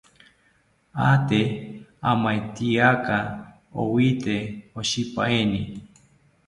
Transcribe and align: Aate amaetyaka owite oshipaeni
Aate 1.05 1.41
amaetyaka 2.11 3.17
owite 3.81 4.37
oshipaeni 4.79 5.61